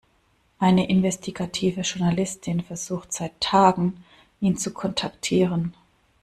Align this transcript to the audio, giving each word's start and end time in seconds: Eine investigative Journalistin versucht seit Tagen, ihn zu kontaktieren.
Eine 0.57 0.89
investigative 0.89 1.81
Journalistin 1.81 2.61
versucht 2.61 3.13
seit 3.13 3.39
Tagen, 3.39 4.03
ihn 4.39 4.57
zu 4.57 4.73
kontaktieren. 4.73 5.75